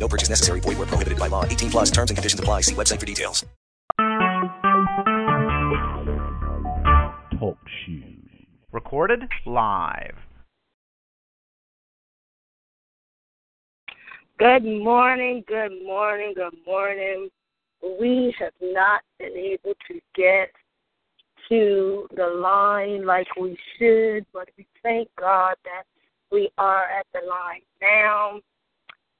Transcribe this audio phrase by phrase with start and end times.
[0.00, 0.60] No purchase necessary.
[0.60, 1.44] Void where prohibited by law.
[1.44, 2.62] 18 plus terms and conditions apply.
[2.62, 3.44] See website for details.
[7.38, 8.20] Talk shoes.
[8.72, 10.16] Recorded live.
[14.38, 17.28] Good morning, good morning, good morning.
[18.00, 20.50] We have not been able to get
[21.50, 25.82] to the line like we should, but we thank God that
[26.32, 28.40] we are at the line now.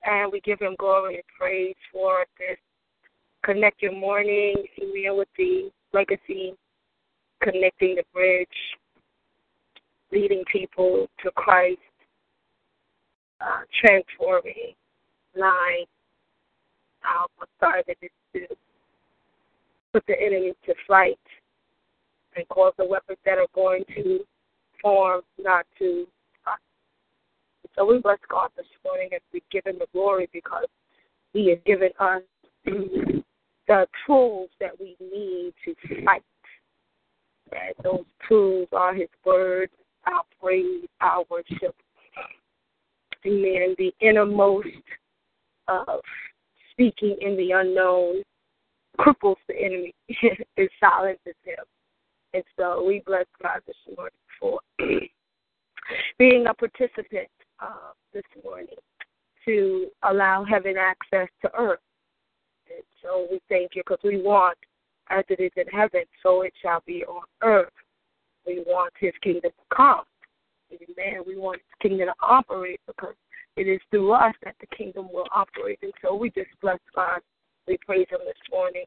[0.05, 2.57] And we give him glory and praise for this
[3.45, 6.55] Connect Your Morning, amen, with the legacy,
[7.43, 8.49] connecting the bridge,
[10.13, 11.79] leading people to Christ,
[13.41, 14.75] uh, transforming
[15.37, 15.87] line.
[17.03, 17.27] Um,
[17.57, 18.47] started is to
[19.93, 21.19] put the enemy to flight
[22.37, 24.21] and cause the weapons that are going to
[24.83, 26.07] form not to
[27.81, 30.67] so we bless God this morning as we give him the glory because
[31.33, 32.21] he has given us
[32.67, 36.23] the tools that we need to fight.
[37.53, 39.71] And those tools are his word,
[40.07, 41.75] our praise, our worship.
[43.27, 43.75] Amen.
[43.79, 44.69] The innermost
[45.67, 46.01] of
[46.73, 48.23] speaking in the unknown
[48.99, 49.95] cripples the enemy.
[50.59, 51.65] and silences him.
[52.35, 54.61] And so we bless God this morning for
[56.19, 57.29] being a participant
[57.61, 58.67] uh, this morning
[59.45, 61.81] to allow heaven access to earth.
[62.69, 64.59] And so we thank you because we want,
[65.11, 67.73] as it is in heaven, so it shall be on earth.
[68.47, 70.03] We want his kingdom to come.
[70.73, 71.23] Amen.
[71.27, 73.15] We want his kingdom to operate because
[73.57, 75.79] it is through us that the kingdom will operate.
[75.83, 77.21] And so we just bless God.
[77.67, 78.85] We praise him this morning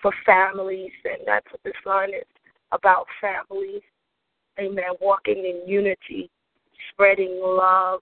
[0.00, 2.26] for families, and that's what this line is
[2.72, 3.82] about families.
[4.58, 4.84] Amen.
[5.00, 6.30] Walking in unity
[6.92, 8.00] spreading love,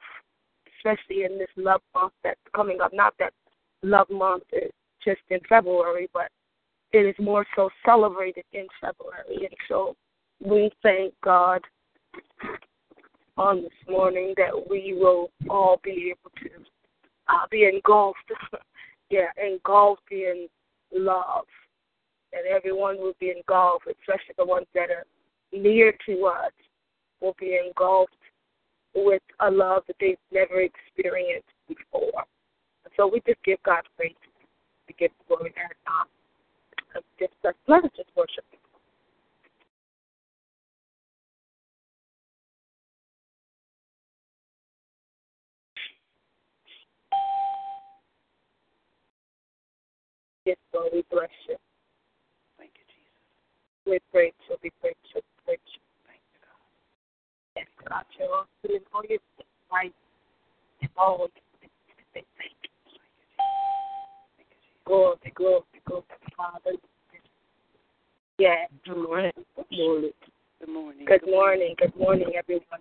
[0.79, 2.93] especially in this love month that's coming up.
[2.93, 3.33] Not that
[3.83, 4.71] love month is
[5.05, 6.31] just in February, but
[6.93, 9.47] it is more so celebrated in February.
[9.47, 9.97] And so
[10.45, 11.61] we thank God
[13.37, 16.65] on this morning that we will all be able to
[17.29, 18.19] uh, be engulfed,
[19.11, 20.49] yeah, engulfed in
[20.95, 21.47] love.
[22.33, 25.05] And everyone will be engulfed, especially the ones that are
[25.53, 26.53] near to us,
[27.21, 28.15] will be engulfed
[28.95, 32.25] with a love that they've never experienced before.
[32.97, 34.15] So we just give God praise.
[34.89, 37.33] We give glory and um, just
[37.67, 38.45] let us just worship
[50.45, 51.57] Yes, Lord, we bless you.
[52.59, 53.23] Thank you, Jesus.
[53.87, 54.57] We praise you.
[54.63, 55.21] We praise you.
[55.23, 55.81] We praise you.
[56.07, 57.63] Thank you, God.
[68.85, 69.33] Good morning.
[69.57, 70.13] Good morning.
[71.07, 71.75] Good morning.
[71.79, 72.81] Good morning, everyone.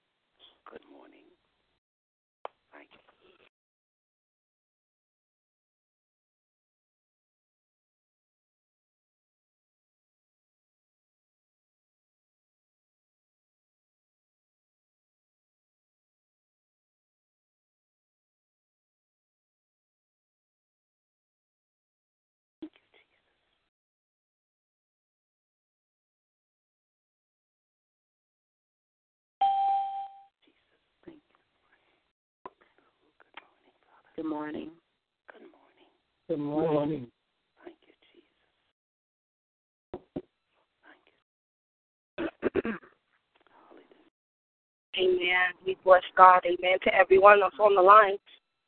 [34.21, 34.69] Good morning.
[35.33, 35.89] Good morning.
[36.29, 37.07] Good morning.
[37.65, 38.29] Thank you, Jesus.
[42.53, 42.73] Thank you.
[45.01, 45.57] Amen.
[45.65, 46.43] We bless God.
[46.45, 46.77] Amen.
[46.83, 48.17] To everyone that's on the line,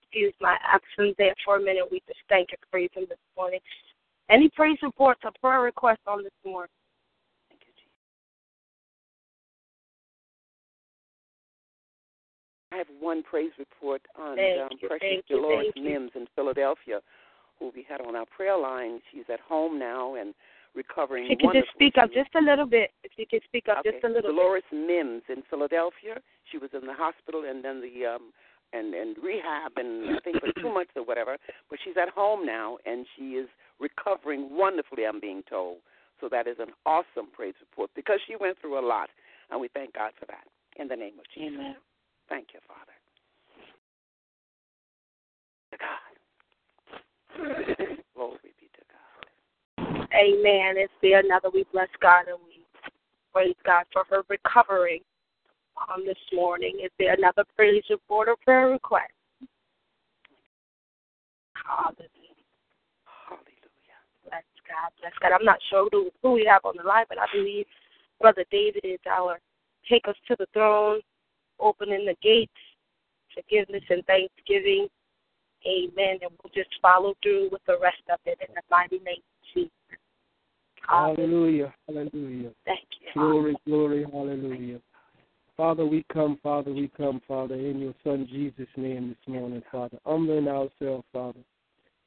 [0.01, 1.83] excuse my absence there for a minute.
[1.91, 3.59] We just thank and praise Him this morning.
[4.31, 6.71] Any praise reports or prayer requests on this morning?
[12.73, 15.73] I have one praise report on um, Precious you, Dolores.
[15.75, 17.01] Mims in Philadelphia,
[17.59, 18.99] who we had on our prayer line.
[19.11, 20.33] She's at home now and
[20.73, 21.27] recovering.
[21.29, 22.91] She could just speak up just a little bit.
[23.03, 23.91] If you could speak up okay.
[23.91, 24.35] just a little bit.
[24.35, 26.17] Dolores Mims in Philadelphia.
[26.51, 28.33] She was in the hospital and then the um
[28.73, 31.37] and and rehab and I think for two months or whatever.
[31.69, 33.47] But she's at home now and she is
[33.79, 35.05] recovering wonderfully.
[35.05, 35.77] I'm being told.
[36.21, 39.09] So that is an awesome praise report because she went through a lot,
[39.51, 40.47] and we thank God for that.
[40.79, 41.25] In the name of.
[41.35, 41.53] Jesus.
[41.53, 41.75] Amen.
[42.29, 42.93] Thank you, Father.
[45.71, 46.13] To God.
[48.15, 50.07] Glory be to God.
[50.13, 50.75] Amen.
[50.77, 51.49] It's there another.
[51.53, 52.65] We bless God and we
[53.33, 55.01] praise God for her recovering
[55.77, 56.79] um, this morning.
[56.83, 59.11] Is there another praise report or prayer request?
[61.53, 62.37] Hallelujah.
[63.05, 63.99] Hallelujah.
[64.23, 64.91] Bless God.
[65.01, 65.31] Bless God.
[65.33, 67.65] I'm not sure who, who we have on the line, but I believe
[68.19, 69.39] Brother David is our
[69.89, 71.01] take us to the throne,
[71.63, 72.51] opening the gates,
[73.33, 74.87] forgiveness and thanksgiving.
[75.65, 76.19] Amen.
[76.21, 79.53] And we'll just follow through with the rest of it in the mighty name of
[79.53, 79.71] Jesus.
[80.87, 81.73] Hallelujah.
[81.87, 82.51] Hallelujah.
[82.65, 83.13] Thank you.
[83.13, 84.79] Glory, glory, hallelujah.
[85.55, 89.99] Father, we come, Father, we come, Father, in your Son Jesus' name this morning, Father,
[90.05, 91.39] humbling ourselves, Father,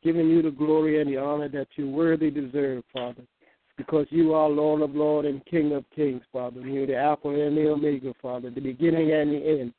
[0.03, 3.23] giving you the glory and the honor that you worthy deserve, Father,
[3.77, 6.61] because you are Lord of Lords and King of Kings, Father.
[6.61, 9.75] You're the Alpha and the Omega, Father, the beginning and the end.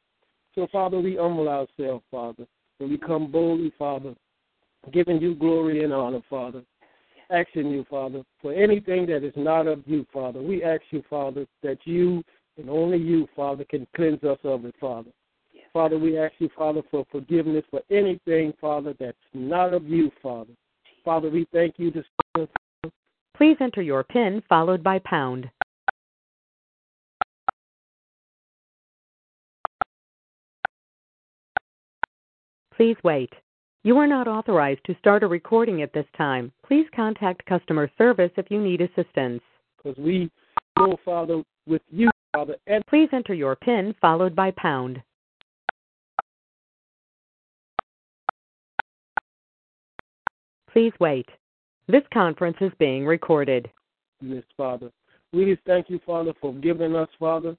[0.56, 2.46] So, Father, we humble ourselves, Father,
[2.80, 4.16] and we come boldly, Father,
[4.92, 6.64] giving you glory and honor, Father,
[7.30, 10.42] asking you, Father, for anything that is not of you, Father.
[10.42, 12.24] We ask you, Father, that you
[12.58, 15.12] and only you, Father, can cleanse us of it, Father.
[15.54, 15.66] Yes.
[15.74, 20.54] Father, we ask you, Father, for forgiveness for anything, Father, that's not of you, Father.
[21.06, 22.06] Father, we thank you this
[22.36, 22.52] morning.
[23.38, 25.48] Please enter your PIN followed by pound.
[32.76, 33.32] Please wait.
[33.84, 36.52] You are not authorized to start a recording at this time.
[36.66, 39.42] Please contact customer service if you need assistance.
[39.78, 40.32] because we
[40.78, 45.02] go, Father, with you, Father, and Please enter your PIN followed by pound.
[50.72, 51.28] Please wait.
[51.88, 53.70] This conference is being recorded.
[54.22, 54.92] this, Father.
[55.32, 57.56] We just thank you, Father, for giving us, Father,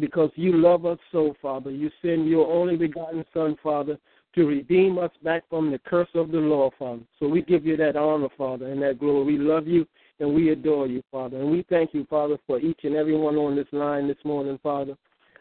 [0.00, 1.70] because you love us so, Father.
[1.70, 3.96] You send your only begotten Son, Father,
[4.34, 7.02] to redeem us back from the curse of the law, Father.
[7.20, 9.36] So we give you that honor, Father, and that glory.
[9.36, 9.86] We love you
[10.18, 11.38] and we adore you, Father.
[11.38, 14.58] And we thank you, Father, for each and every one on this line this morning,
[14.64, 14.96] Father.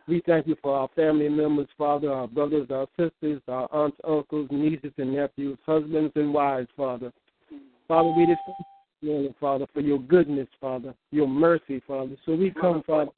[0.08, 4.50] We thank you for our family members, Father, our brothers, our sisters, our aunts, uncles,
[4.52, 7.12] nieces, and nephews, husbands and wives, Father.
[7.94, 8.58] Father, we just thank
[9.02, 12.16] you, Father, for your goodness, Father, your mercy, Father.
[12.26, 13.12] So we come, Father,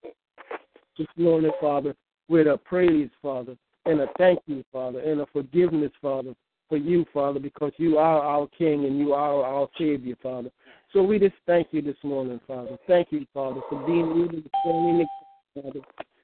[0.98, 1.96] this morning, Father,
[2.28, 6.34] with a praise, Father, and a thank you, Father, and a forgiveness, Father,
[6.68, 10.50] for you, Father, because you are our King and you are our Savior, Father.
[10.92, 12.78] So we just thank you this morning, Father.
[12.86, 15.06] Thank you, Father, for being able to stand in
[15.56, 15.80] the Father,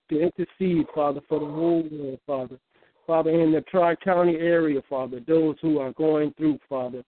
[0.09, 2.59] to intercede, Father, for the whole world, Father.
[3.07, 7.01] Father, in the Tri County area, Father, those who are going through, Father.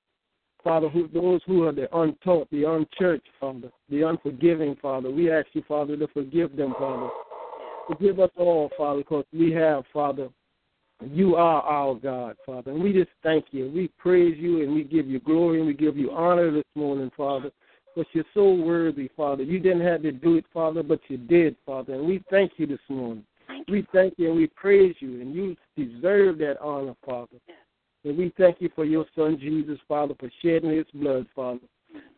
[0.63, 5.11] Father, who, those who are the untaught, the unchurched, Father, the unforgiving, Father.
[5.11, 7.09] We ask you, Father, to forgive them, Father.
[7.87, 10.29] Forgive us all, Father, because we have, Father,
[11.01, 12.71] you are our God, Father.
[12.71, 13.69] And we just thank you.
[13.73, 17.11] We praise you and we give you glory and we give you honor this morning,
[17.17, 17.51] Father.
[17.93, 19.43] Because you're so worthy, Father.
[19.43, 21.93] You didn't have to do it, Father, but you did, Father.
[21.93, 23.25] And we thank you this morning.
[23.67, 27.37] We thank you and we praise you, and you deserve that honor, Father.
[28.05, 31.59] And we thank you for your Son, Jesus, Father, for shedding his blood, Father.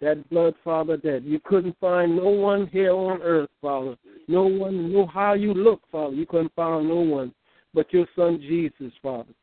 [0.02, 3.96] That blood, Father, that you couldn't find no one here on earth, Father.
[4.28, 6.16] No one know how you look, Father.
[6.16, 7.34] You couldn't find no one
[7.74, 9.34] but your Son, Jesus, Father.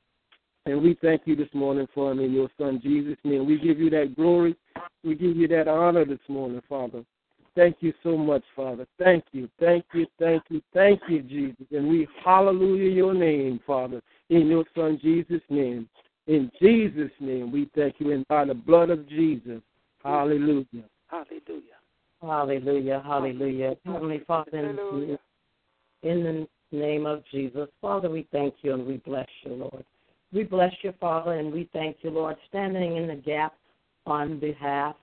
[0.64, 3.46] And we thank you this morning for him in your Son, Jesus' name.
[3.46, 4.56] We give you that glory.
[5.04, 7.04] We give you that honor this morning, Father.
[7.54, 8.86] Thank you so much, Father.
[8.98, 11.66] Thank you, thank you, thank you, thank you, Jesus.
[11.70, 15.88] And we hallelujah your name, Father, in your Son, Jesus' name.
[16.26, 19.60] In Jesus' name, we thank you, and by the blood of Jesus.
[20.04, 20.84] Hallelujah.
[21.08, 21.72] Hallelujah.
[22.20, 23.74] Hallelujah, hallelujah.
[23.84, 25.18] Heavenly Father, in, Hallelujah.
[26.04, 29.84] in the name of Jesus, Father, we thank you and we bless you, Lord.
[30.32, 33.54] We bless you, Father, and we thank you, Lord, standing in the gap
[34.06, 34.94] on behalf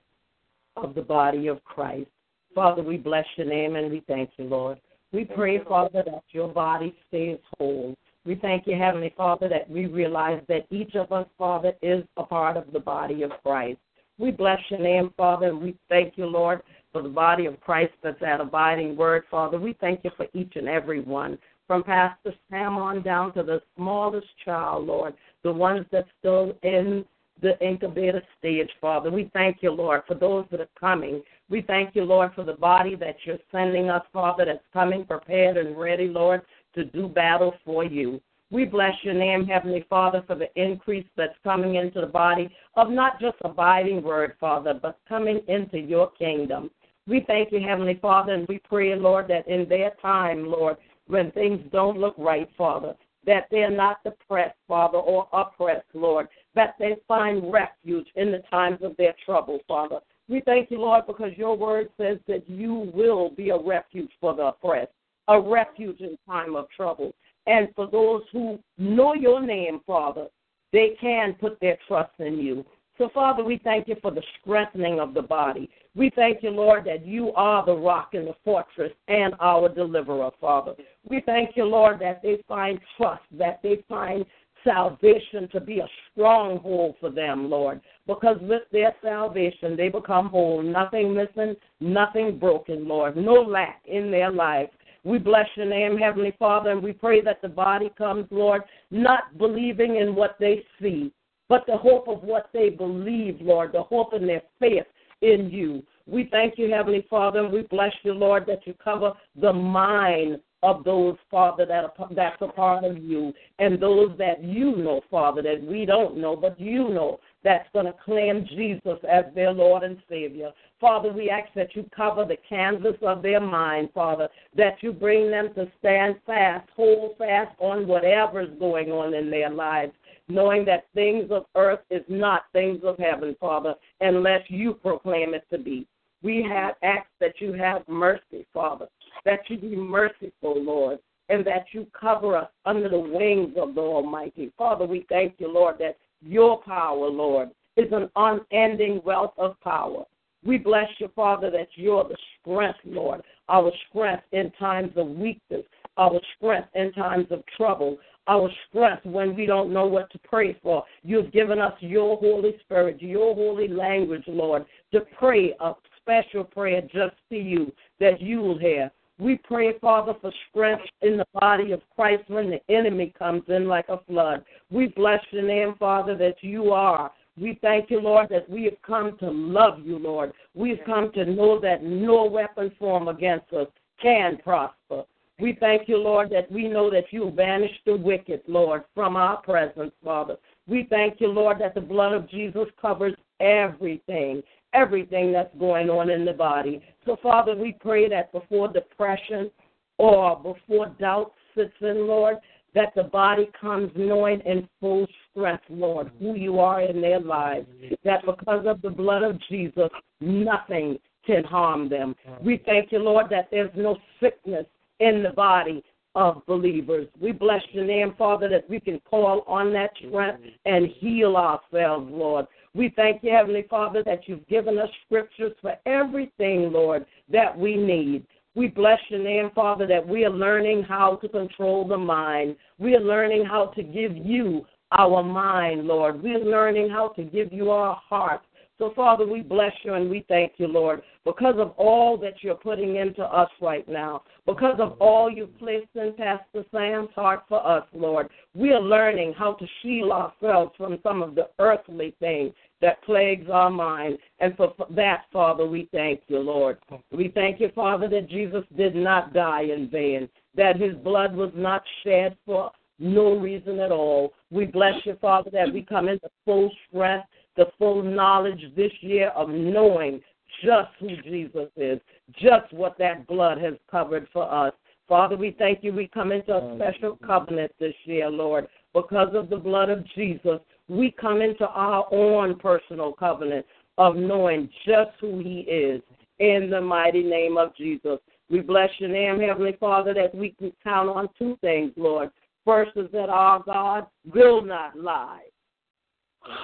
[0.76, 2.08] of the body of Christ.
[2.54, 4.80] Father, we bless your name and we thank you, Lord.
[5.12, 7.94] We pray, Father, that your body stays whole.
[8.26, 12.22] We thank you, Heavenly Father, that we realize that each of us, Father, is a
[12.22, 13.78] part of the body of Christ.
[14.18, 16.60] We bless your name, Father, and we thank you, Lord,
[16.92, 19.58] for the body of Christ that's that abiding word, Father.
[19.58, 23.62] We thank you for each and every one, from Pastor Sam on down to the
[23.76, 27.06] smallest child, Lord, the ones that's still in
[27.40, 29.10] the incubator stage, Father.
[29.10, 31.22] We thank you, Lord, for those that are coming.
[31.48, 35.56] We thank you, Lord, for the body that you're sending us, Father, that's coming prepared
[35.56, 36.42] and ready, Lord,
[36.74, 38.20] to do battle for you.
[38.50, 42.90] We bless your name, Heavenly Father, for the increase that's coming into the body of
[42.90, 46.70] not just abiding word, Father, but coming into your kingdom.
[47.06, 51.30] We thank you, Heavenly Father, and we pray, Lord, that in their time, Lord, when
[51.32, 52.94] things don't look right, Father,
[53.26, 58.78] that they're not depressed, Father, or oppressed, Lord, that they find refuge in the times
[58.82, 60.00] of their trouble, Father.
[60.28, 64.34] We thank you, Lord, because your word says that you will be a refuge for
[64.34, 64.92] the oppressed,
[65.30, 67.14] a refuge in time of trouble.
[67.46, 70.26] And for those who know your name, Father,
[70.72, 72.64] they can put their trust in you.
[72.98, 75.70] So, Father, we thank you for the strengthening of the body.
[75.96, 80.30] We thank you, Lord, that you are the rock and the fortress and our deliverer,
[80.38, 80.74] Father.
[81.08, 84.26] We thank you, Lord, that they find trust, that they find
[84.64, 87.80] salvation to be a stronghold for them, Lord.
[88.06, 94.10] Because with their salvation, they become whole, nothing missing, nothing broken, Lord, no lack in
[94.10, 94.68] their life.
[95.04, 99.38] We bless your name, Heavenly Father, and we pray that the body comes, Lord, not
[99.38, 101.12] believing in what they see,
[101.48, 104.84] but the hope of what they believe, Lord, the hope in their faith
[105.22, 105.82] in you.
[106.06, 110.40] We thank you, Heavenly Father, and we bless you, Lord, that you cover the mind
[110.62, 115.00] of those, Father, that are, that's a part of you, and those that you know,
[115.10, 119.52] Father, that we don't know, but you know, that's going to claim Jesus as their
[119.52, 120.50] Lord and Savior.
[120.80, 125.30] Father, we ask that you cover the canvas of their mind, Father, that you bring
[125.30, 129.92] them to stand fast, hold fast on whatever is going on in their lives
[130.30, 135.44] knowing that things of earth is not things of heaven, Father, unless you proclaim it
[135.50, 135.86] to be.
[136.22, 138.86] We have asked that you have mercy, Father,
[139.24, 140.98] that you be merciful, Lord,
[141.30, 144.52] and that you cover us under the wings of the Almighty.
[144.58, 150.04] Father, we thank you, Lord, that your power, Lord, is an unending wealth of power.
[150.44, 155.64] We bless you, Father, that you're the strength, Lord, our strength in times of weakness,
[155.96, 160.56] our strength in times of trouble, our strength when we don't know what to pray
[160.62, 160.84] for.
[161.02, 166.82] You've given us your Holy Spirit, your holy language, Lord, to pray a special prayer
[166.82, 168.90] just to you that you will hear.
[169.20, 173.68] We pray, Father, for strength in the body of Christ when the enemy comes in
[173.68, 174.44] like a flood.
[174.70, 177.12] We bless your name, Father, that you are.
[177.38, 180.32] We thank you, Lord, that we have come to love you, Lord.
[180.54, 183.66] We've come to know that no weapon formed against us
[184.00, 185.04] can prosper.
[185.38, 189.38] We thank you, Lord, that we know that you banish the wicked, Lord, from our
[189.42, 190.36] presence, Father.
[190.66, 194.42] We thank you, Lord, that the blood of Jesus covers everything,
[194.74, 196.82] everything that's going on in the body.
[197.04, 199.50] So, Father, we pray that before depression
[199.98, 202.36] or before doubt sits in, Lord,
[202.74, 207.66] that the body comes knowing in full strength, Lord, who you are in their lives.
[208.04, 212.14] That because of the blood of Jesus, nothing can harm them.
[212.42, 214.66] We thank you, Lord, that there's no sickness
[215.00, 215.82] in the body
[216.14, 217.06] of believers.
[217.20, 222.10] We bless your name, Father, that we can call on that strength and heal ourselves,
[222.10, 222.46] Lord.
[222.74, 227.76] We thank you, Heavenly Father, that you've given us scriptures for everything, Lord, that we
[227.76, 228.24] need.
[228.54, 232.56] We bless your name, Father, that we are learning how to control the mind.
[232.78, 236.22] We are learning how to give you our mind, Lord.
[236.22, 238.42] We are learning how to give you our heart.
[238.80, 242.54] So, Father, we bless you and we thank you, Lord, because of all that you're
[242.54, 247.64] putting into us right now, because of all you've placed in Pastor Sam's heart for
[247.64, 248.30] us, Lord.
[248.54, 253.50] We are learning how to shield ourselves from some of the earthly things that plagues
[253.50, 254.16] our mind.
[254.38, 256.78] And for that, Father, we thank you, Lord.
[257.12, 261.52] We thank you, Father, that Jesus did not die in vain, that his blood was
[261.54, 264.32] not shed for no reason at all.
[264.50, 267.26] We bless you, Father, that we come into full strength
[267.60, 270.18] the full knowledge this year of knowing
[270.64, 272.00] just who Jesus is,
[272.40, 274.72] just what that blood has covered for us.
[275.06, 275.92] Father, we thank you.
[275.92, 278.66] We come into a special covenant this year, Lord.
[278.94, 283.66] Because of the blood of Jesus, we come into our own personal covenant
[283.98, 286.00] of knowing just who He is
[286.38, 288.18] in the mighty name of Jesus.
[288.48, 292.30] We bless your name, Heavenly Father, that we can count on two things, Lord
[292.64, 295.42] First is that our God will not lie.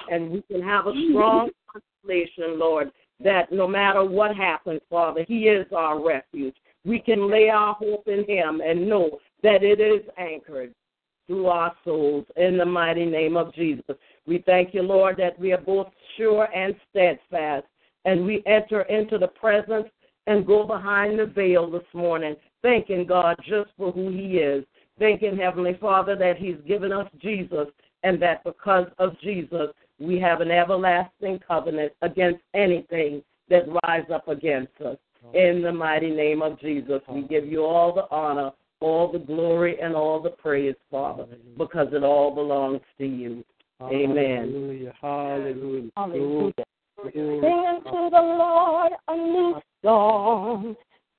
[0.09, 2.91] And we can have a strong consolation, Lord,
[3.23, 6.55] that no matter what happens, Father, He is our refuge.
[6.85, 10.73] We can lay our hope in Him and know that it is anchored
[11.27, 13.95] through our souls in the mighty name of Jesus.
[14.25, 17.65] We thank you, Lord, that we are both sure and steadfast,
[18.05, 19.87] and we enter into the presence
[20.27, 24.63] and go behind the veil this morning, thanking God just for who He is.
[24.99, 27.67] Thanking Heavenly Father that He's given us Jesus,
[28.03, 34.27] and that because of Jesus, we have an everlasting covenant against anything that rise up
[34.27, 34.97] against us.
[35.33, 39.79] In the mighty name of Jesus, we give you all the honor, all the glory,
[39.81, 41.25] and all the praise, Father,
[41.57, 43.43] because it all belongs to you.
[43.81, 44.51] Amen.
[44.51, 44.93] Hallelujah.
[45.01, 45.89] Hallelujah.
[45.95, 46.53] Hallelujah.
[47.03, 50.75] Sing unto the Lord a new song.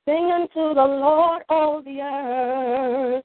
[0.07, 3.25] Sing unto the Lord all the earth.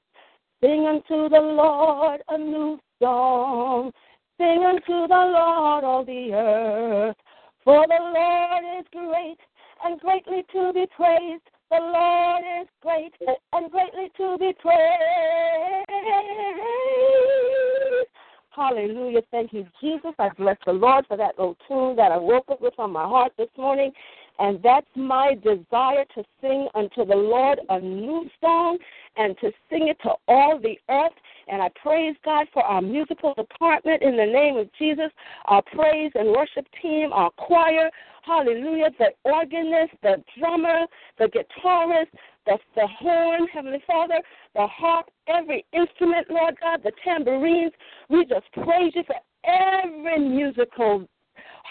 [0.62, 3.92] Sing unto the Lord a new song.
[4.38, 7.16] Sing unto the Lord all the earth.
[7.64, 9.38] For the Lord is great
[9.84, 11.42] and greatly to be praised.
[11.70, 13.12] The Lord is great
[13.52, 14.74] and greatly to be praised.
[18.50, 19.22] Hallelujah.
[19.30, 20.12] Thank you, Jesus.
[20.18, 23.04] I bless the Lord for that old tune that I woke up with on my
[23.04, 23.92] heart this morning.
[24.38, 28.78] And that's my desire to sing unto the Lord a new song
[29.16, 31.12] and to sing it to all the earth.
[31.46, 35.10] And I praise God for our musical department in the name of Jesus,
[35.44, 37.90] our praise and worship team, our choir.
[38.22, 38.90] Hallelujah.
[38.98, 40.86] The organist, the drummer,
[41.18, 42.08] the guitarist,
[42.46, 44.20] the, the horn, Heavenly Father,
[44.54, 47.72] the harp, every instrument, Lord God, the tambourines.
[48.08, 51.06] We just praise you for every musical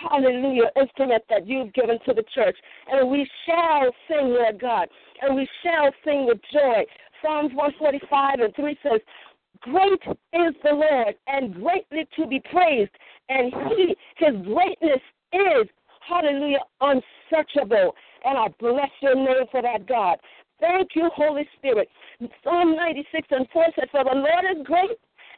[0.09, 2.55] hallelujah, instrument that you've given to the church.
[2.91, 4.87] And we shall sing, Lord God,
[5.21, 6.83] and we shall sing with joy.
[7.21, 9.01] Psalms 145 and 3 says,
[9.61, 10.01] Great
[10.33, 12.91] is the Lord, and greatly to be praised,
[13.29, 15.67] and he, his greatness is,
[16.05, 17.95] hallelujah, unsearchable.
[18.25, 20.17] And I bless your name for that, God.
[20.59, 21.87] Thank you, Holy Spirit.
[22.43, 24.97] Psalm 96 and 4 says, For the Lord is great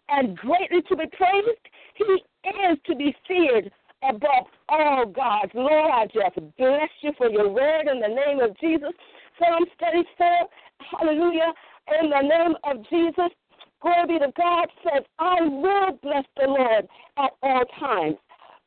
[0.10, 1.66] and greatly to be praised.
[1.96, 3.72] He is to be feared
[4.10, 5.52] above all gods.
[5.54, 8.92] Lord, I just bless you for your word in the name of Jesus.
[9.40, 10.48] Psalm 34,
[10.92, 11.54] hallelujah,
[12.02, 13.32] in the name of Jesus.
[13.82, 16.88] Glory be to God says, I will bless the Lord
[17.18, 18.16] at all times.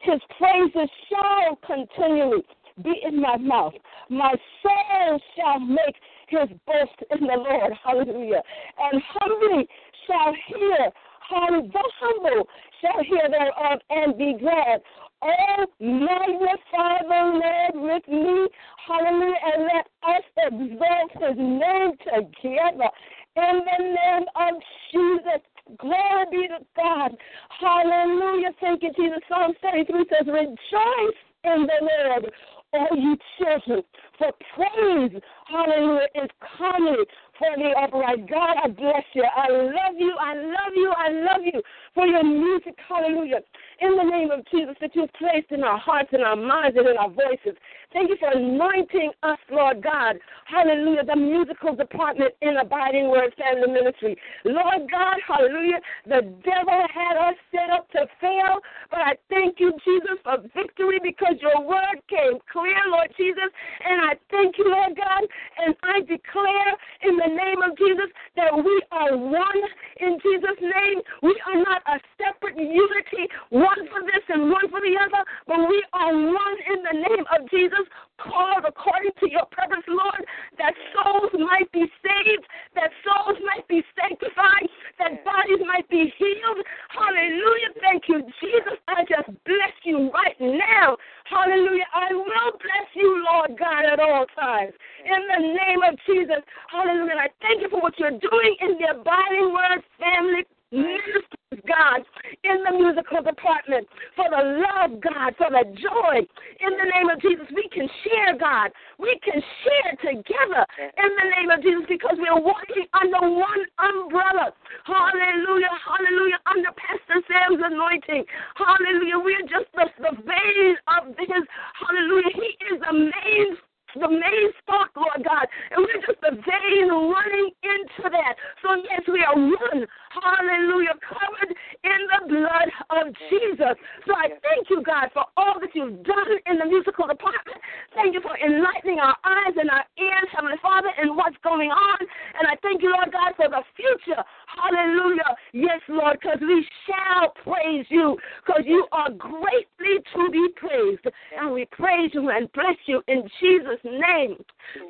[0.01, 2.42] His praises shall continually
[2.85, 3.74] be in my mouth.
[4.09, 5.96] My soul shall make
[6.29, 7.72] his boast in the Lord.
[7.83, 8.42] Hallelujah.
[8.79, 9.66] And humbly
[10.07, 10.90] shall hear,
[11.29, 12.48] hallelujah, the humble
[12.81, 14.81] shall hear thereof and be glad.
[15.23, 18.49] Oh, magnify the Lord with me.
[18.87, 19.35] Hallelujah.
[19.53, 22.91] And let us exalt his name together.
[23.37, 25.43] In the name of Jesus.
[25.79, 27.13] Glory be to God.
[27.61, 28.51] Hallelujah.
[28.61, 29.19] Thank you, Jesus.
[29.29, 32.33] Psalm 33 says, Rejoice in the Lord,
[32.73, 33.83] all you children.
[34.19, 37.05] For praise, hallelujah, is coming
[37.39, 38.29] for the upright.
[38.29, 39.25] God, I bless you.
[39.25, 40.15] I love you.
[40.21, 40.93] I love you.
[40.97, 41.63] I love you
[41.95, 42.75] for your music.
[42.89, 43.41] Hallelujah.
[43.81, 46.88] In the name of Jesus, that you've placed in our hearts and our minds and
[46.88, 47.55] in our voices.
[47.93, 50.17] Thank you for anointing us, Lord God.
[50.45, 51.05] Hallelujah.
[51.05, 54.17] The musical department in Abiding Word Family Ministry.
[54.45, 55.79] Lord God, hallelujah.
[56.05, 58.59] The devil had us set up to fail,
[58.91, 63.49] but I thank you, Jesus, for victory because your word came clear, Lord Jesus.
[63.87, 65.23] And I thank you, Lord God,
[65.64, 66.73] and I declare
[67.07, 69.62] in the name of Jesus that we are one
[70.01, 71.01] in Jesus' name.
[71.23, 75.69] We are not a separate unity, one for this and one for the other, but
[75.69, 77.85] we are one in the name of Jesus,
[78.17, 80.25] called according to your purpose, Lord,
[80.59, 84.67] that souls might be saved, that souls might be sanctified,
[84.99, 86.61] that bodies might be healed.
[86.91, 87.71] Hallelujah.
[87.81, 88.79] Thank you, Jesus.
[88.89, 90.97] I just bless you right now.
[91.31, 91.87] Hallelujah.
[91.95, 94.73] I will bless you, Lord God, at all times.
[95.05, 96.43] In the name of Jesus.
[96.73, 97.13] Hallelujah.
[97.13, 101.25] And I thank you for what you're doing in the abiding word family ministers,
[101.65, 102.05] God,
[102.45, 106.21] in the musical department, for the love, God, for the joy.
[106.61, 108.69] In the name of Jesus, we can share, God.
[109.01, 114.53] We can share together in the name of Jesus because we're walking under one umbrella.
[114.85, 118.29] Hallelujah, hallelujah, under Pastor Sam's anointing.
[118.53, 119.17] Hallelujah.
[119.17, 121.45] We're just the, the vein of his,
[121.81, 122.33] hallelujah.
[122.37, 123.57] He is the main
[123.99, 128.35] the main spark, Lord God, and we're just the vein running into that.
[128.63, 131.53] So, yes, we are one, hallelujah, covered
[131.88, 132.68] in the blood
[133.01, 133.74] of Jesus.
[134.07, 137.57] So I thank you, God, for all that you've done in the musical department.
[137.94, 142.01] Thank you for enlightening our eyes and our ears, Heavenly Father, and what's going on.
[142.38, 144.20] And I thank you, Lord God, for the future.
[144.46, 145.33] Hallelujah.
[145.53, 151.07] Yes, Lord, because we shall praise you, because you are greatly to be praised.
[151.38, 154.37] And we praise you and bless you in Jesus' name.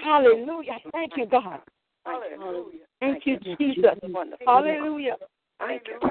[0.02, 0.78] Hallelujah.
[0.92, 1.60] Thank you, God.
[2.04, 2.86] Hallelujah.
[3.00, 3.84] Thank you, Jesus.
[4.46, 5.16] Hallelujah.
[5.58, 6.08] Thank you.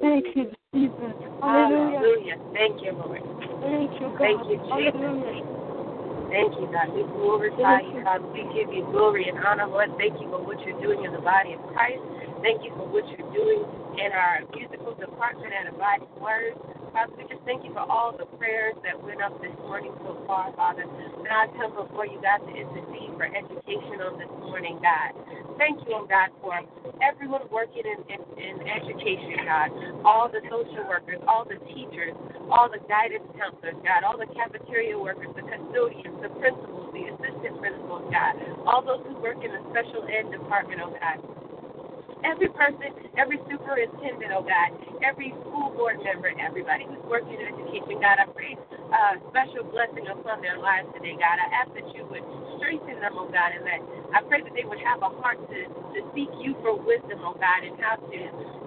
[0.00, 0.94] Thank you, Jesus.
[1.42, 2.36] Hallelujah.
[2.54, 3.18] Thank you, Lord.
[3.62, 4.18] Thank you, God.
[4.18, 4.94] Thank you, Jesus.
[4.94, 5.42] Hallelujah.
[6.30, 6.94] Thank you, God.
[6.94, 8.22] We glorify you, God.
[8.32, 9.90] We give you glory and honor, Lord.
[9.98, 11.98] Thank you for what you're doing in the body of Christ.
[12.42, 13.66] Thank you for what you're doing
[13.98, 16.54] in our musical department and Abiding Word.
[16.94, 20.22] Father, we just thank you for all the prayers that went up this morning so
[20.26, 20.86] far, Father.
[20.86, 25.18] And I come before you, God, to intercede for education on this morning, God.
[25.58, 26.54] Thank you, oh God, for
[27.02, 29.74] everyone working in, in, in education, God.
[30.06, 32.14] All the social workers, all the teachers,
[32.54, 34.06] all the guidance counselors, God.
[34.06, 38.38] All the cafeteria workers, the custodians, the principals, the assistant principals, God.
[38.62, 41.18] All those who work in the special ed department, oh God
[42.24, 44.70] every person, every superintendent, oh God,
[45.04, 48.56] every school board member, everybody who's working in education, God, I pray
[48.90, 51.38] uh, special blessing upon their lives today, God.
[51.38, 52.24] I ask that you would
[52.58, 53.80] strengthen them, oh God, and that
[54.14, 57.36] I pray that they would have a heart to, to seek you for wisdom, oh
[57.36, 58.18] God, and how to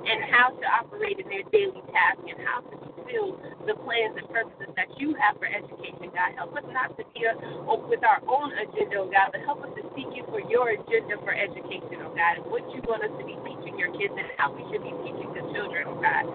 [0.06, 2.76] and how to operate in their daily task and how to
[3.12, 6.34] fulfill the plans and purposes that you have for education, God.
[6.36, 7.36] Help us not to be a,
[7.68, 10.72] oh, with our own agenda, oh God, but help us to seek you for your
[10.72, 14.14] agenda for education, oh God, and what you want us to be teaching your kids
[14.16, 16.26] and how we should be teaching the children, oh God.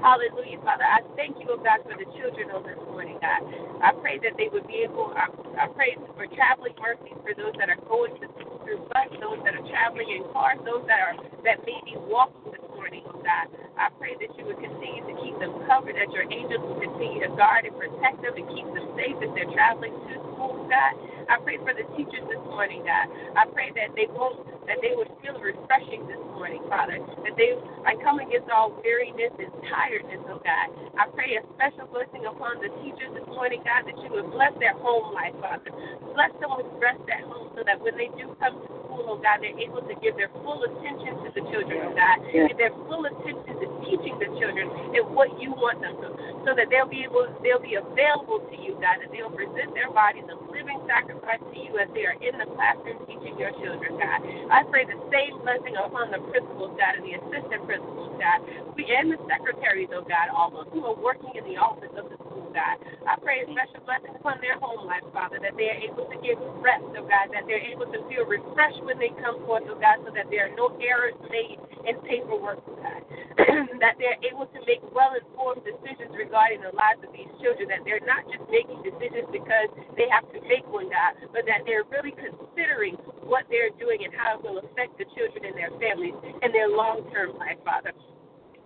[0.00, 0.86] Hallelujah, Father.
[0.86, 3.42] I thank you, oh God, for the children on this morning, God.
[3.82, 5.28] I pray that they would be able, I,
[5.60, 8.26] I pray for traveling mercies for those that are going to
[8.64, 12.59] through bus, those that are traveling in cars, those that are that may be walking
[12.80, 13.52] morning, oh God.
[13.76, 17.20] I pray that you would continue to keep them covered, that your angels will continue
[17.28, 20.92] to guard and protect them and keep them safe as they're traveling to school, God.
[21.28, 23.12] I pray for the teachers this morning, God.
[23.36, 26.98] I pray that they won't, that they would feel refreshing this morning, Father.
[27.24, 30.66] That they, I come against all weariness and tiredness, oh God.
[30.98, 34.52] I pray a special blessing upon the teachers this morning, God, that you would bless
[34.60, 35.70] their home life, Father.
[36.12, 39.18] Bless them with rest at home so that when they do come to school, oh
[39.20, 42.16] God, they're able to give their full attention to the children, oh God.
[42.50, 46.08] Give their full attention to teaching the children and what you want them to,
[46.46, 49.90] so that they'll be able, they'll be available to you, God, that they'll present their
[49.90, 53.96] bodies a living sacrifice to you as they are in the classroom teaching your children,
[53.98, 54.20] God.
[54.50, 58.38] I pray the same blessing upon the principals, God, and the assistant principals, God,
[58.76, 62.10] we and the secretaries, oh God, all those who are working in the office of
[62.10, 62.76] the school, God.
[63.06, 66.16] I pray a special blessing upon their home life, Father, that they are able to
[66.20, 69.78] get rest, oh God, that they're able to feel refreshed when they come forth, oh
[69.78, 73.02] God, so that there are no errors made in paperwork, oh God.
[73.82, 77.82] that they're able to make well informed decisions regarding the lives of these children, that
[77.86, 81.86] they're not just making decisions because they have to make one, God, but that they're
[81.88, 82.98] really considering
[83.30, 86.66] what they're doing and how it will affect the children and their families and their
[86.66, 87.94] long term life, Father.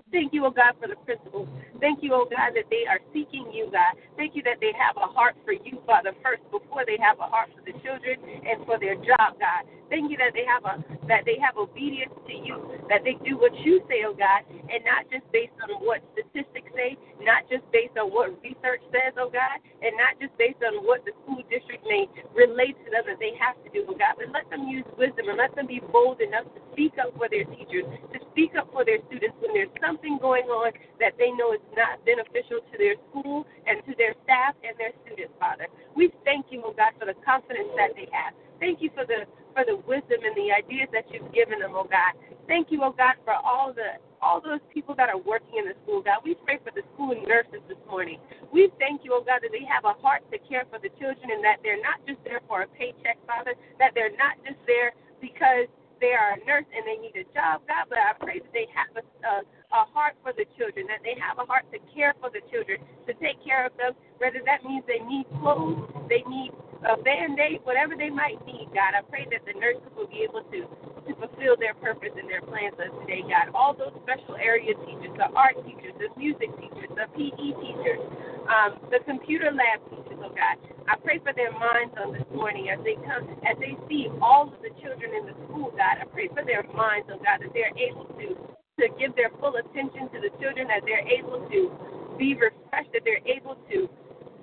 [0.09, 1.50] Thank you, oh God, for the principles.
[1.83, 3.98] Thank you, oh God, that they are seeking you, God.
[4.16, 7.29] Thank you that they have a heart for you, Father, first before they have a
[7.29, 9.68] heart for the children and for their job, God.
[9.90, 12.57] Thank you that they have a that they have obedience to you,
[12.88, 16.73] that they do what you say, oh God, and not just based on what statistics
[16.73, 20.81] say, not just based on what research says, oh God, and not just based on
[20.88, 24.16] what the school district may relate to them that they have to do, oh God,
[24.16, 27.29] but let them use wisdom and let them be bold enough to speak up for
[27.29, 27.85] their teachers,
[28.16, 30.73] to speak up for their students when there's something going on
[31.05, 34.97] that they know is not beneficial to their school and to their staff and their
[35.05, 35.68] students, Father.
[35.94, 38.33] We thank you, oh God, for the confidence that they have.
[38.61, 41.86] Thank you for the for the wisdom and the ideas that you've given them, oh
[41.88, 42.18] God.
[42.46, 45.76] Thank you, oh God, for all the all those people that are working in the
[45.84, 46.24] school, God.
[46.24, 48.18] We pray for the school nurses this morning.
[48.52, 51.30] We thank you, oh God, that they have a heart to care for the children
[51.30, 54.92] and that they're not just there for a paycheck, Father, that they're not just there
[55.20, 55.68] because
[56.00, 58.66] they are a nurse and they need a job, God, but I pray that they
[58.74, 62.14] have a, a, a heart for the children, that they have a heart to care
[62.20, 66.22] for the children, to take care of them, whether that means they need clothes, they
[66.28, 66.52] need
[66.85, 68.92] a band aid, whatever they might need, God.
[68.92, 70.68] I pray that the nurses will be able to,
[71.09, 73.54] to fulfill their purpose and their plans of today, God.
[73.57, 78.02] All those special area teachers, the art teachers, the music teachers, the PE teachers,
[78.48, 80.57] um, the computer lab teachers, oh God.
[80.88, 84.52] I pray for their minds on this morning as they come, as they see all
[84.52, 86.00] of the children in the school, God.
[86.00, 88.37] I pray for their minds, oh God, that they're able to
[88.80, 91.70] to give their full attention to the children, that they're able to
[92.18, 93.87] be refreshed, that they're able to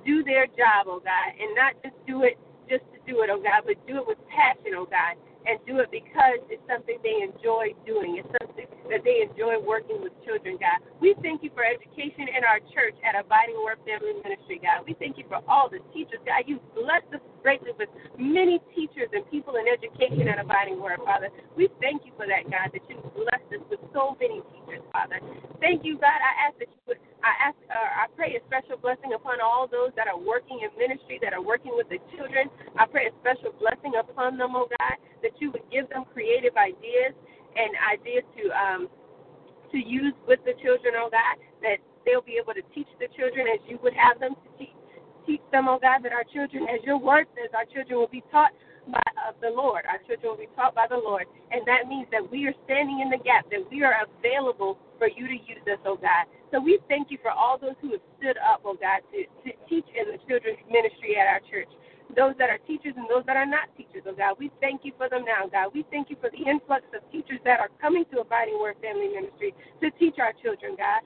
[0.06, 2.40] do their job, oh God, and not just do it
[2.72, 5.84] just to do it, oh God, but do it with passion, oh God, and do
[5.84, 8.24] it because it's something they enjoy doing.
[8.24, 10.82] It's something that they enjoy working with children, God.
[11.00, 14.88] We thank you for education in our church at Abiding Word Family Ministry, God.
[14.88, 16.48] We thank you for all the teachers, God.
[16.48, 21.30] You blessed us greatly with many teachers and people in education at Abiding Word, Father.
[21.56, 25.22] We thank you for that, God, that you blessed us with so many teachers, Father.
[25.60, 26.17] Thank you, God.
[26.17, 29.70] I ask that you would I ask, uh, I pray a special blessing upon all
[29.70, 32.50] those that are working in ministry, that are working with the children.
[32.78, 36.58] I pray a special blessing upon them, oh God, that you would give them creative
[36.58, 37.13] ideas
[37.56, 38.82] and ideas to um,
[39.72, 43.48] to use with the children, oh God, that they'll be able to teach the children
[43.48, 44.76] as you would have them to teach
[45.26, 48.24] teach them, oh God, that our children, as your word says, our children will be
[48.32, 48.52] taught
[48.90, 49.06] by
[49.42, 49.86] the Lord.
[49.86, 51.26] Our children will be taught by the Lord.
[51.52, 55.08] And that means that we are standing in the gap, that we are available for
[55.08, 56.26] you to use us, oh God.
[56.52, 59.50] So we thank you for all those who have stood up, oh God, to, to
[59.70, 61.70] teach in the children's ministry at our church.
[62.15, 64.36] Those that are teachers and those that are not teachers, oh God.
[64.39, 65.71] We thank you for them now, God.
[65.74, 69.10] We thank you for the influx of teachers that are coming to Abiding Word Family
[69.10, 71.02] Ministry to teach our children, God.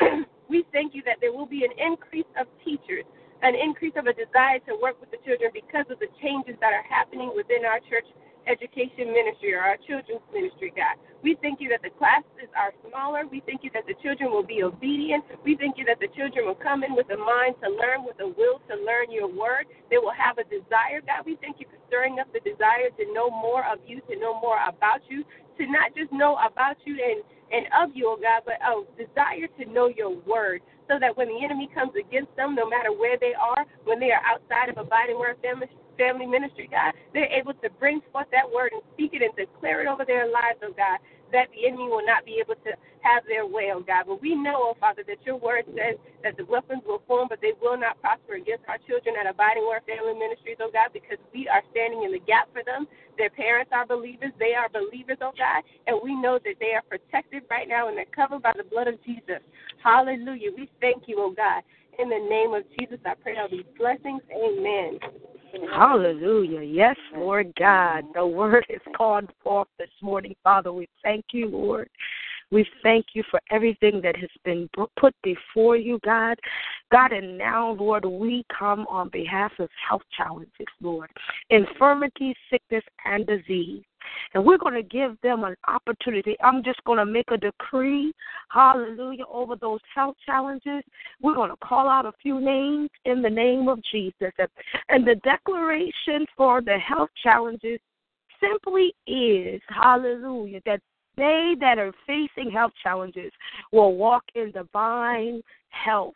[0.48, 3.04] we thank you that there will be an increase of teachers
[3.42, 6.72] an increase of a desire to work with the children because of the changes that
[6.72, 8.06] are happening within our church
[8.50, 10.98] education ministry or our children's ministry, God.
[11.22, 13.22] We thank you that the classes are smaller.
[13.30, 15.22] We thank you that the children will be obedient.
[15.44, 18.18] We thank you that the children will come in with a mind to learn, with
[18.18, 19.70] a will to learn your word.
[19.88, 21.22] They will have a desire, God.
[21.22, 24.34] We thank you for stirring up the desire to know more of you, to know
[24.40, 25.22] more about you,
[25.58, 27.22] to not just know about you and,
[27.54, 31.28] and of you, oh God, but a desire to know your word so that when
[31.28, 34.76] the enemy comes against them, no matter where they are, when they are outside of
[34.76, 39.12] abiding word family, family ministry, God, they're able to bring forth that word and speak
[39.12, 40.96] it and declare it over their lives, oh God,
[41.28, 42.72] that the enemy will not be able to
[43.04, 44.08] have their way, oh God.
[44.08, 47.44] But we know, oh Father, that your word says that the weapons will form, but
[47.44, 51.20] they will not prosper against our children at Abiding Word Family Ministries, oh God, because
[51.36, 52.88] we are standing in the gap for them.
[53.20, 56.84] Their parents are believers, they are believers, oh God, and we know that they are
[56.88, 59.44] protected right now and they're covered by the blood of Jesus.
[59.84, 60.48] Hallelujah.
[60.56, 61.60] We thank you, oh God.
[62.00, 64.22] In the name of Jesus, I pray all these blessings.
[64.32, 64.98] Amen.
[65.72, 66.62] Hallelujah.
[66.62, 68.04] Yes, Lord God.
[68.14, 70.72] The word is called forth this morning, Father.
[70.72, 71.88] We thank you, Lord.
[72.50, 76.38] We thank you for everything that has been put before you, God.
[76.90, 81.10] God, and now, Lord, we come on behalf of health challenges, Lord,
[81.50, 83.84] infirmity, sickness, and disease.
[84.34, 86.36] And we're going to give them an opportunity.
[86.42, 88.12] I'm just going to make a decree,
[88.48, 90.82] hallelujah, over those health challenges.
[91.22, 94.32] We're going to call out a few names in the name of Jesus.
[94.88, 97.78] And the declaration for the health challenges
[98.40, 100.80] simply is, hallelujah, that
[101.20, 103.30] they that are facing health challenges
[103.72, 106.14] will walk in divine health,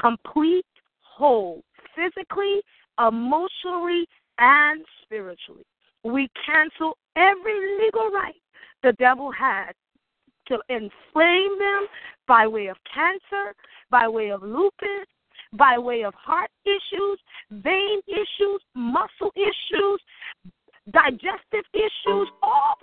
[0.00, 0.64] complete,
[1.00, 1.62] whole,
[1.94, 2.60] physically,
[2.98, 4.06] emotionally,
[4.38, 5.64] and spiritually.
[6.04, 8.34] We cancel every legal right
[8.82, 9.74] the devil has
[10.46, 11.86] to inflame them
[12.26, 13.54] by way of cancer,
[13.90, 15.06] by way of lupus,
[15.52, 17.18] by way of heart issues,
[17.50, 20.00] vein issues, muscle issues,
[20.92, 22.74] digestive issues, all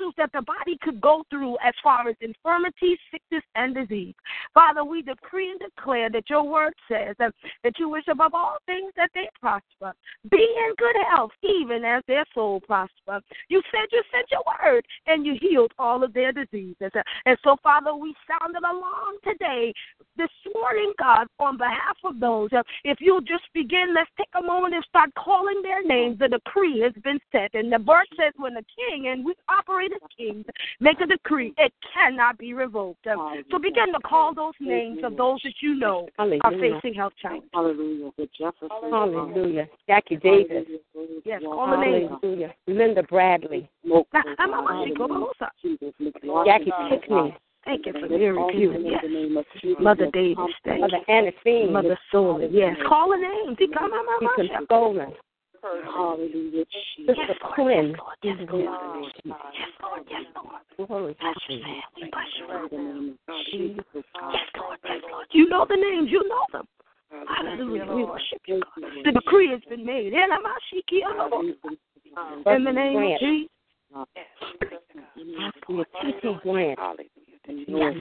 [0.00, 4.14] issues that the body could go through as far as infirmity, sickness, and disease.
[4.54, 7.32] Father, we decree and declare that your word says that,
[7.64, 9.94] that you wish above all things that they prosper,
[10.30, 13.20] be in good health, even as their soul prosper.
[13.48, 16.90] You said you sent your word and you healed all of their diseases.
[17.26, 19.72] And so, Father, we sounded alarm today,
[20.16, 22.50] this morning, God, on behalf of those.
[22.52, 26.18] Uh, if you'll just begin, let's take a moment and start calling their names.
[26.18, 27.54] The decree has been set.
[27.54, 30.44] And the verse says, when the king, and we operate as kings,
[30.80, 33.06] make a decree, it cannot be revoked.
[33.06, 36.40] Um, so begin to call those names of those that you know Hallelujah.
[36.44, 37.48] are facing health challenges.
[37.52, 38.10] Hallelujah.
[38.36, 38.68] Jefferson.
[38.90, 39.68] Hallelujah.
[39.86, 40.66] Jackie Davis.
[41.24, 42.08] Yes, call the name.
[42.08, 42.54] Hallelujah.
[42.66, 43.68] Linda Bradley.
[46.46, 47.36] Jackie Pickney.
[47.64, 48.74] Thank you for the review.
[48.80, 49.04] Yes.
[49.80, 50.54] Mother Davis.
[50.66, 51.32] Mother Anna
[51.70, 52.46] Mother Sola.
[52.50, 52.76] Yes.
[52.88, 53.54] Call the name.
[53.56, 55.12] Deacon Golan.
[55.62, 56.64] Hallelujah.
[57.06, 57.94] Sister Quinn.
[58.22, 58.64] Yes, Lord.
[58.64, 60.06] Yes, Lord.
[60.08, 60.88] Yes, Lord.
[60.88, 61.82] Glory bless your name.
[61.96, 63.18] We bless your name.
[63.28, 63.36] Yes,
[64.56, 64.78] Lord.
[64.84, 65.26] Yes, Lord.
[65.32, 66.10] You know the names.
[66.10, 66.66] You know them.
[67.28, 67.94] Hallelujah.
[67.94, 68.90] We worship you, God.
[69.04, 70.14] The decree has been made.
[70.14, 70.30] In
[72.64, 73.50] the name of Jesus.
[76.46, 76.78] Grant.
[77.66, 77.94] Yes,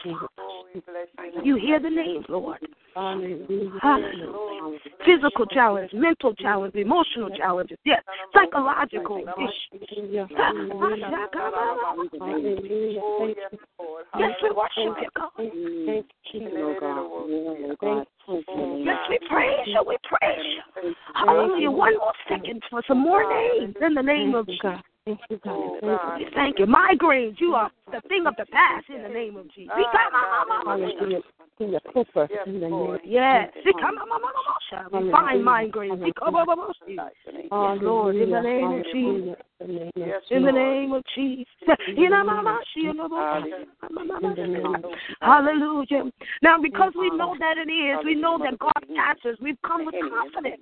[1.43, 2.59] You hear the names, Lord.
[2.95, 4.79] Hallelujah.
[5.05, 9.87] Physical challenge, mental challenge, emotional challenges, yes, psychological issues.
[14.17, 15.29] Yes, we worship you, God.
[18.27, 20.93] Oh, yes, we praise you, we praise you.
[21.15, 21.71] Hallelujah.
[21.71, 24.81] One more second for some more names in the name of God.
[25.09, 26.21] Oh, Thank you, God.
[26.35, 26.65] Thank you.
[26.65, 29.73] Migraines, you are the thing of the past in the name of Jesus.
[29.75, 29.83] Oh,
[31.59, 31.79] Hallelujah.
[31.81, 31.81] Hallelujah.
[31.93, 32.27] Cooper.
[33.03, 33.49] Yes.
[34.91, 36.13] We find migraines.
[37.51, 39.35] Oh, Lord, in the name of Jesus.
[40.29, 41.35] In the name of Jesus.
[45.21, 46.11] Hallelujah.
[46.41, 48.71] Now, because we know that it is, we know that God
[49.09, 49.37] answers.
[49.41, 50.61] We've come with confidence.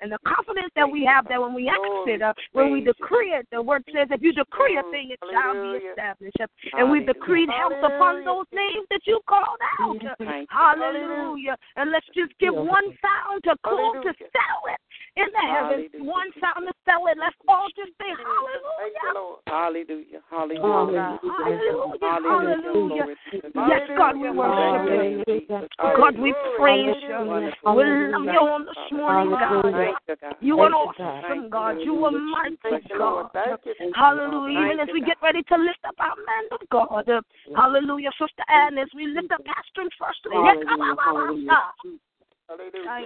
[0.00, 3.32] And the confidence that we have that when we ask it, uh, when we decree
[3.32, 6.36] it, the word says, if you decree a thing, it shall be established.
[6.74, 9.96] And we've decreed health upon those names that you called out.
[10.50, 11.56] Hallelujah.
[11.76, 14.80] And let's just give one sound to call to sell it
[15.16, 15.88] in the heavens.
[15.98, 17.16] One sound to sell it.
[17.18, 19.32] Let's all just say hallelujah.
[19.48, 20.20] Hallelujah.
[20.30, 21.18] Hallelujah.
[21.24, 21.98] Hallelujah.
[22.28, 23.06] Hallelujah.
[23.56, 24.84] Yes, God, we worship
[25.26, 25.40] you.
[25.96, 27.16] God, we praise you.
[27.64, 29.64] We love you on this morning, God.
[30.40, 31.78] You are awesome, God.
[31.80, 33.30] You are mighty, God.
[33.94, 34.60] Hallelujah.
[34.66, 37.06] Even as we get ready to lift up our man of God.
[37.54, 38.10] Hallelujah.
[38.20, 40.44] Sister Anne, as we lift up Pastor and First Lady.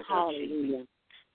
[0.08, 0.84] Hallelujah.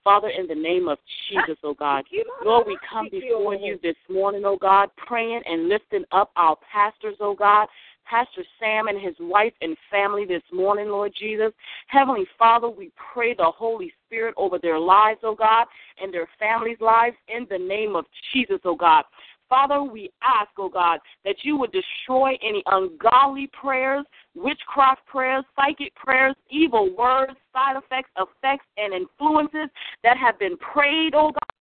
[0.05, 2.05] Father, in the name of Jesus, oh God,
[2.45, 7.15] Lord, we come before you this morning, oh God, praying and lifting up our pastors,
[7.19, 7.67] oh God.
[8.07, 11.51] Pastor Sam and his wife and family this morning, Lord Jesus.
[11.87, 15.65] Heavenly Father, we pray the Holy Spirit over their lives, oh God,
[15.99, 19.05] and their families' lives in the name of Jesus, oh God.
[19.49, 24.05] Father, we ask, oh God, that you would destroy any ungodly prayers,
[24.35, 29.69] witchcraft prayers, psychic prayers, evil words, side effects, effects, and influences
[30.03, 31.54] that have been prayed, oh God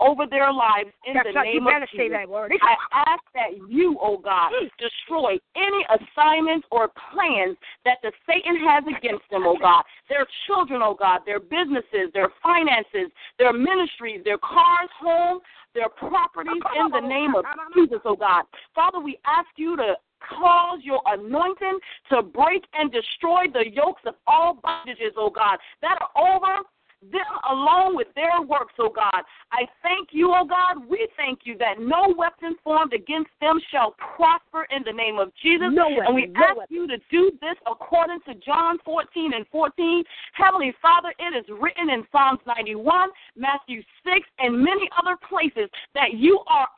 [0.00, 1.44] over their lives in That's the right.
[1.44, 2.18] name You better of say Jesus.
[2.20, 2.52] that word.
[2.60, 4.68] I ask that you, oh God, mm.
[4.78, 9.82] destroy any assignments or plans that the Satan has against them, oh God.
[10.08, 15.40] Their children, oh God, their businesses, their finances, their ministries, their cars, home,
[15.74, 18.44] their properties in the name of Jesus, oh God.
[18.74, 21.78] Father, we ask you to cause your anointing
[22.10, 26.62] to break and destroy the yokes of all bondages, oh God, that are over
[27.02, 29.22] them along with their works, oh God.
[29.52, 30.86] I thank you, oh God.
[30.88, 35.32] We thank you that no weapon formed against them shall prosper in the name of
[35.42, 35.68] Jesus.
[35.72, 36.74] No and we no ask weapon.
[36.74, 40.04] you to do this according to John 14 and 14.
[40.34, 46.14] Heavenly Father, it is written in Psalms 91, Matthew 6, and many other places that
[46.14, 46.68] you are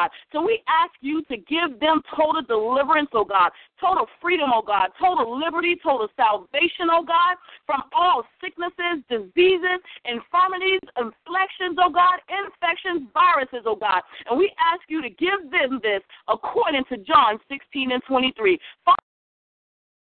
[0.00, 0.10] God.
[0.32, 4.90] So we ask you to give them total deliverance, oh God, total freedom, oh God,
[4.98, 7.36] total liberty, total salvation, oh God,
[7.66, 14.02] from all sicknesses, diseases, infirmities, inflections, oh God, infections, viruses, oh God.
[14.28, 18.58] And we ask you to give them this according to John 16 and 23.
[18.84, 19.09] Father,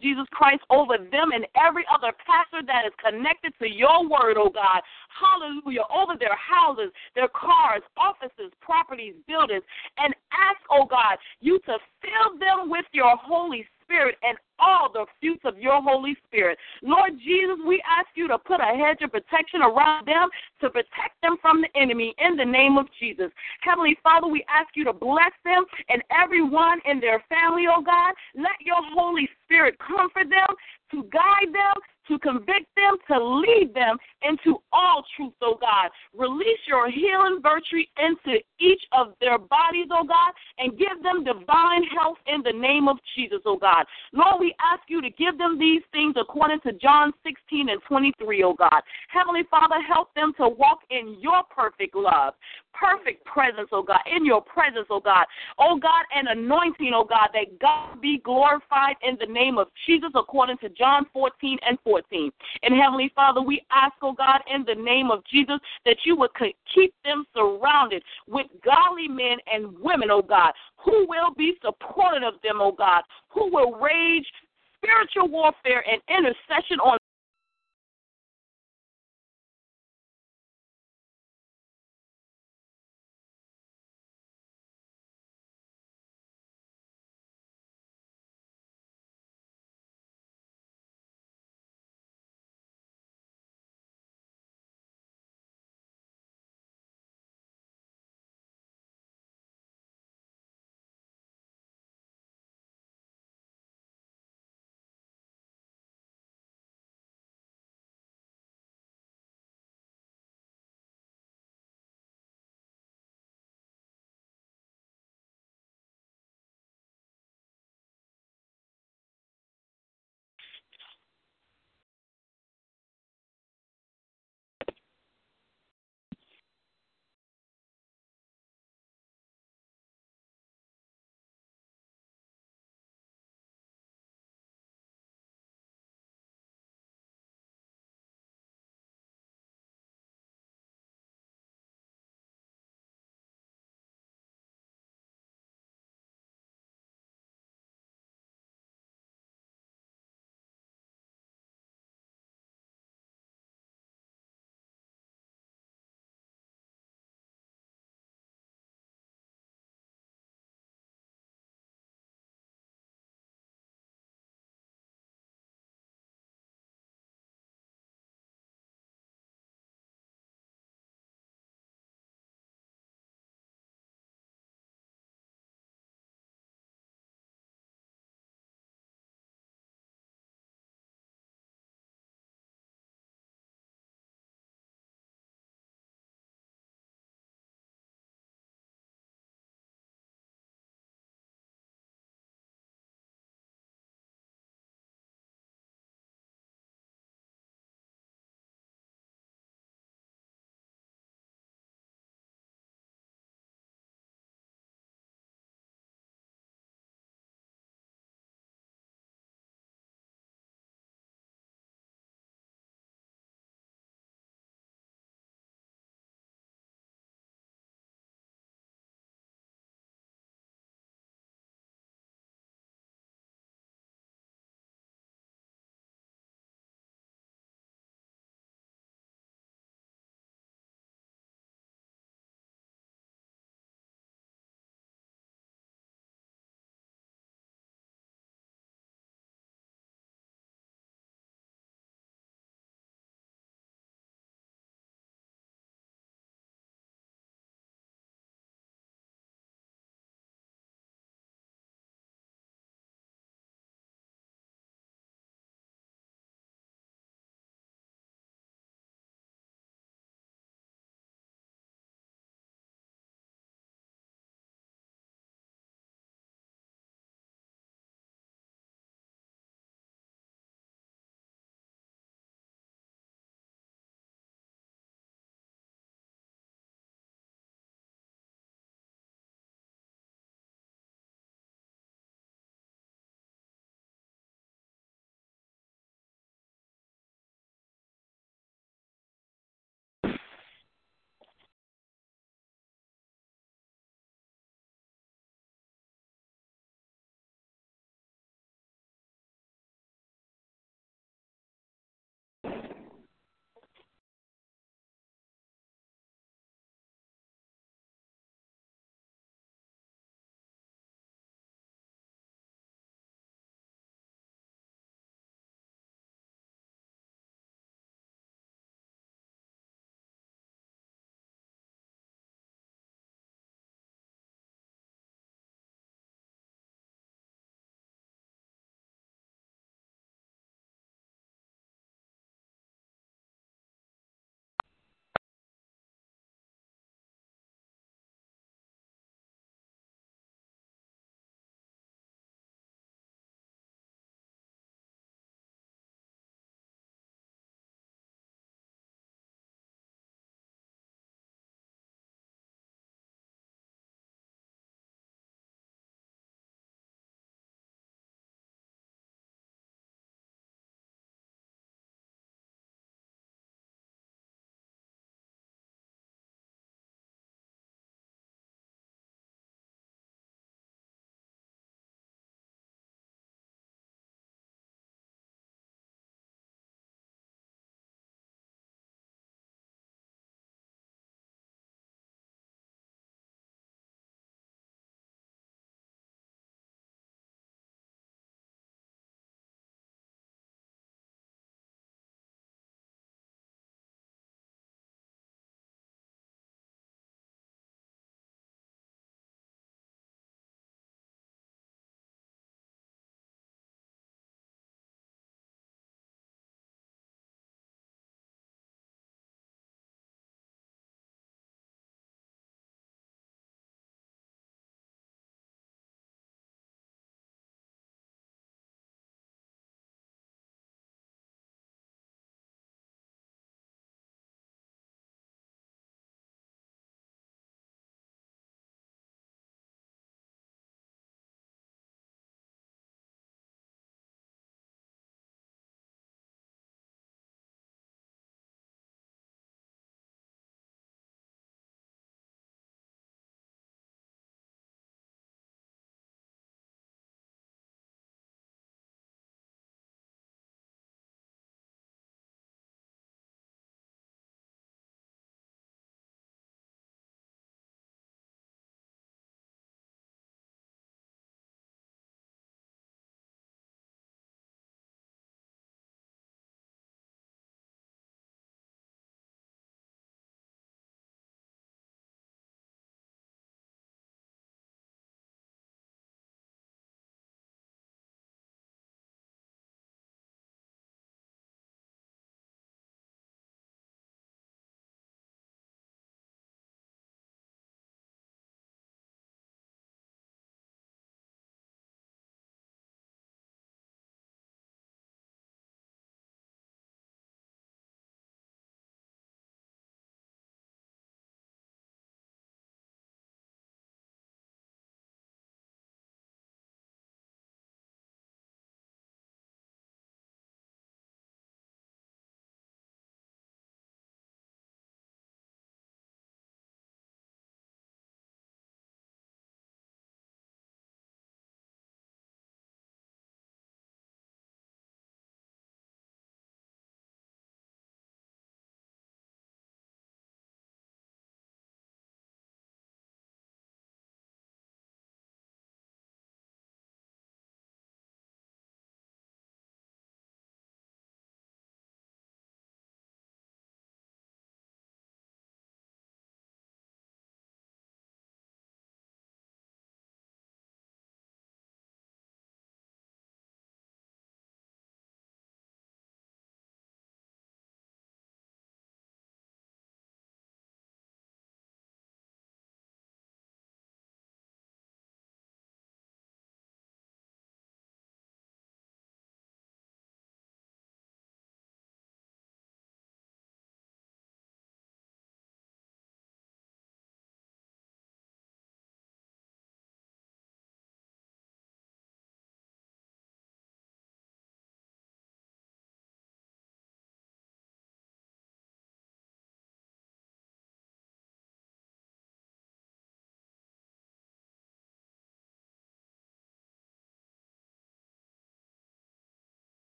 [0.00, 4.50] Jesus Christ over them and every other pastor that is connected to your word, oh
[4.50, 4.82] God.
[5.10, 5.84] Hallelujah.
[5.92, 9.62] Over their houses, their cars, offices, properties, buildings.
[9.98, 15.06] And ask, oh God, you to fill them with your Holy Spirit and all the
[15.20, 16.58] fruits of your Holy Spirit.
[16.82, 20.28] Lord Jesus, we ask you to put a hedge of protection around them
[20.60, 23.30] to protect them from the enemy in the name of Jesus.
[23.62, 28.12] Heavenly Father, we ask you to bless them and everyone in their family, oh God.
[28.36, 30.52] Let your Holy Spirit comfort them,
[30.90, 31.76] to guide them,
[32.08, 35.90] to convict them, to lead them into all truth, oh God.
[36.16, 41.84] Release your healing virtue into each of their bodies, oh God, and give them divine
[41.94, 43.84] health in the name of Jesus, oh God.
[44.12, 48.42] Lord, we ask you to give them these things according to John 16 and 23,
[48.42, 48.82] oh God.
[49.08, 52.34] Heavenly Father, help them to walk in your perfect love,
[52.72, 55.26] perfect presence, oh God, in your presence, oh God.
[55.58, 60.10] Oh God, and anointing, oh God, that God be glorified in the name of Jesus
[60.14, 61.97] according to John 14 and 14.
[62.10, 66.30] And Heavenly Father, we ask, oh God, in the name of Jesus, that you would
[66.74, 70.52] keep them surrounded with godly men and women, oh God,
[70.84, 74.26] who will be supportive of them, oh God, who will rage
[74.76, 76.97] spiritual warfare and intercession on